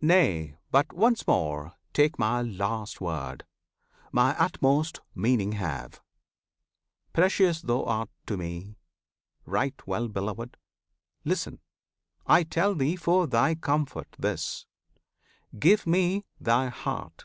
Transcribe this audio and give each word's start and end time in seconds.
Nay! 0.00 0.58
but 0.70 0.92
once 0.92 1.26
more 1.26 1.74
Take 1.92 2.20
My 2.20 2.40
last 2.40 3.00
word, 3.00 3.44
My 4.12 4.38
utmost 4.38 5.00
meaning 5.12 5.54
have! 5.58 6.00
Precious 7.12 7.60
thou 7.60 7.82
art 7.82 8.10
to 8.26 8.36
Me; 8.36 8.76
right 9.44 9.74
well 9.88 10.06
beloved! 10.06 10.56
Listen! 11.24 11.58
I 12.28 12.44
tell 12.44 12.76
thee 12.76 12.94
for 12.94 13.26
thy 13.26 13.56
comfort 13.56 14.14
this. 14.20 14.66
Give 15.58 15.84
Me 15.84 16.24
thy 16.38 16.68
heart! 16.68 17.24